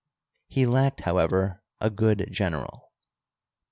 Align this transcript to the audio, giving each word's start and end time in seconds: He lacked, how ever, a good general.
He 0.47 0.65
lacked, 0.65 1.01
how 1.01 1.17
ever, 1.19 1.61
a 1.79 1.91
good 1.91 2.27
general. 2.31 2.89